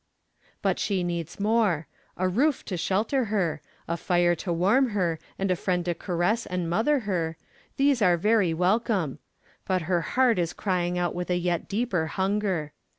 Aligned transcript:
But 0.63 0.79
she 0.79 1.03
needs 1.03 1.39
more! 1.39 1.85
A 2.17 2.27
roof 2.27 2.65
to 2.65 2.75
shelter 2.75 3.25
her, 3.25 3.61
a 3.87 3.95
fire 3.95 4.33
to 4.33 4.51
warm 4.51 4.87
her 4.97 5.19
and 5.37 5.51
a 5.51 5.55
friend 5.55 5.85
to 5.85 5.93
caress 5.93 6.47
and 6.47 6.67
mother 6.67 7.01
her 7.01 7.37
these 7.77 8.01
are 8.01 8.17
very 8.17 8.51
welcome; 8.51 9.19
but 9.67 9.83
her 9.83 10.01
heart 10.01 10.39
is 10.39 10.53
crying 10.53 10.97
out 10.97 11.13
with 11.13 11.29
a 11.29 11.37
yet 11.37 11.67
deeper 11.69 12.07
hunger. 12.07 12.73